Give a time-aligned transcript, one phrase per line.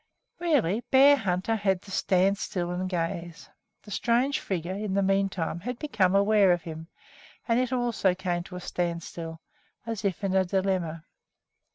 [0.39, 3.47] Really, Bearhunter had to stand still and gaze.
[3.83, 6.87] The strange figure, in the meantime, had become aware of him,
[7.47, 9.41] and it also came to a standstill,
[9.85, 11.03] as if in a dilemma.